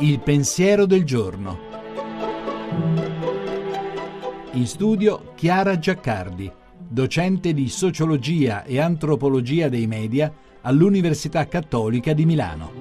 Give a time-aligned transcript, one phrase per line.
[0.00, 1.58] Il pensiero del giorno.
[4.52, 10.32] In studio Chiara Giaccardi, docente di sociologia e antropologia dei media
[10.62, 12.72] all'Università Cattolica di Milano.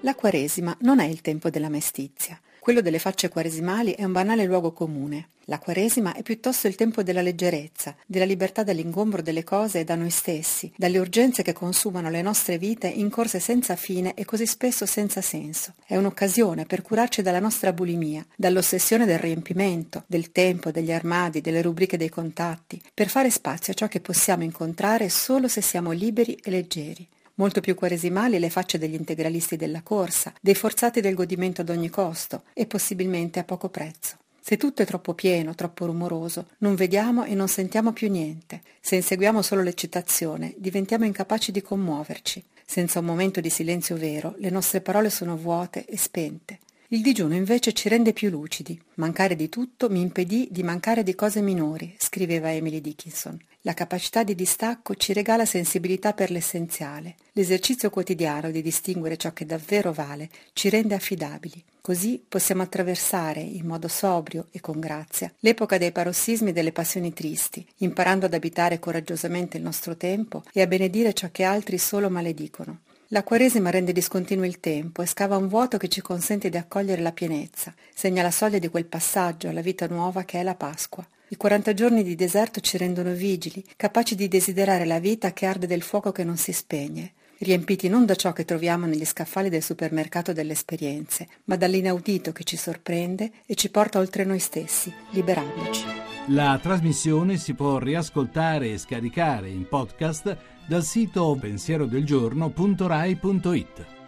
[0.00, 2.38] La Quaresima non è il tempo della mestizia.
[2.62, 5.30] Quello delle facce quaresimali è un banale luogo comune.
[5.46, 9.96] La Quaresima è piuttosto il tempo della leggerezza, della libertà dall'ingombro delle cose e da
[9.96, 14.46] noi stessi, dalle urgenze che consumano le nostre vite in corse senza fine e così
[14.46, 15.74] spesso senza senso.
[15.84, 21.62] È un'occasione per curarci dalla nostra bulimia, dall'ossessione del riempimento, del tempo, degli armadi, delle
[21.62, 26.38] rubriche dei contatti, per fare spazio a ciò che possiamo incontrare solo se siamo liberi
[26.40, 27.08] e leggeri.
[27.34, 31.88] Molto più quaresimali le facce degli integralisti della corsa, dei forzati del godimento ad ogni
[31.88, 34.16] costo e possibilmente a poco prezzo.
[34.44, 38.60] Se tutto è troppo pieno, troppo rumoroso, non vediamo e non sentiamo più niente.
[38.80, 42.42] Se inseguiamo solo l'eccitazione, diventiamo incapaci di commuoverci.
[42.66, 46.58] Senza un momento di silenzio vero, le nostre parole sono vuote e spente.
[46.92, 48.78] Il digiuno invece ci rende più lucidi.
[48.96, 53.38] Mancare di tutto mi impedì di mancare di cose minori, scriveva Emily Dickinson.
[53.62, 57.14] La capacità di distacco ci regala sensibilità per l'essenziale.
[57.32, 61.64] L'esercizio quotidiano di distinguere ciò che davvero vale ci rende affidabili.
[61.80, 67.14] Così possiamo attraversare, in modo sobrio e con grazia, l'epoca dei parossismi e delle passioni
[67.14, 72.10] tristi, imparando ad abitare coraggiosamente il nostro tempo e a benedire ciò che altri solo
[72.10, 72.80] maledicono.
[73.12, 77.02] La Quaresima rende discontinuo il tempo e scava un vuoto che ci consente di accogliere
[77.02, 81.06] la pienezza, segna la soglia di quel passaggio alla vita nuova che è la Pasqua.
[81.28, 85.66] I 40 giorni di deserto ci rendono vigili, capaci di desiderare la vita che arde
[85.66, 89.62] del fuoco che non si spegne, riempiti non da ciò che troviamo negli scaffali del
[89.62, 95.84] supermercato delle esperienze, ma dall'inaudito che ci sorprende e ci porta oltre noi stessi, liberandoci.
[96.28, 104.01] La trasmissione si può riascoltare e scaricare in podcast dal sito pensierodelgiorno.rai.it.